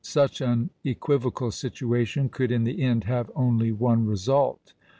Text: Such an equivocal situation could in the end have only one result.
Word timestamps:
Such 0.03 0.41
an 0.41 0.71
equivocal 0.83 1.51
situation 1.51 2.29
could 2.29 2.51
in 2.51 2.63
the 2.63 2.81
end 2.81 3.03
have 3.03 3.29
only 3.35 3.71
one 3.71 4.07
result. 4.07 4.73